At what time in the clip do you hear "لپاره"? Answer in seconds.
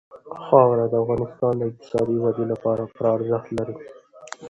2.53-2.83